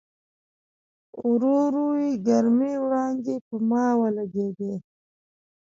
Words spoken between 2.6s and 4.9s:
وړانګې پر ما ولګېدې.